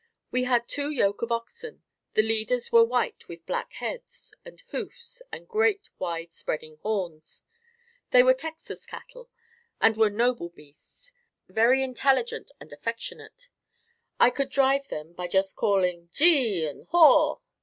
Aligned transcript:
We 0.31 0.45
had 0.45 0.67
two 0.67 0.89
yoke 0.89 1.21
of 1.21 1.31
oxen; 1.31 1.83
the 2.15 2.23
leaders 2.23 2.71
were 2.71 2.83
white 2.83 3.27
with 3.27 3.45
black 3.45 3.73
heads 3.73 4.33
and 4.43 4.59
hoofs 4.69 5.21
and 5.31 5.47
great, 5.47 5.89
wide 5.99 6.33
spreading 6.33 6.77
horns. 6.77 7.43
They 8.09 8.23
were 8.23 8.33
Texas 8.33 8.87
cattle 8.87 9.29
and 9.79 9.95
were 9.95 10.09
noble 10.09 10.49
beasts, 10.49 11.11
very 11.47 11.83
intelligent 11.83 12.49
and 12.59 12.73
affectionate. 12.73 13.49
I 14.19 14.31
could 14.31 14.49
drive 14.49 14.87
them 14.87 15.13
by 15.13 15.27
just 15.27 15.55
calling 15.55 16.09
"Gee 16.11 16.65
and 16.65 16.87
Haw". 16.87 17.37